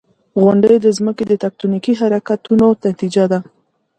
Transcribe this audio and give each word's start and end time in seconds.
•غونډۍ 0.41 0.75
د 0.81 0.87
ځمکې 0.97 1.23
د 1.27 1.33
تکتونیکي 1.43 1.91
حرکتونو 1.99 2.65
نتیجه 2.89 3.25
ده. 3.31 3.39